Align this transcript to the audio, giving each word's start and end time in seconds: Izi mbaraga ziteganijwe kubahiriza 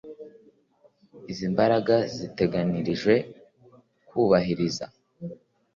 Izi 1.31 1.45
mbaraga 1.53 1.95
ziteganijwe 2.15 3.13
kubahiriza 4.07 4.85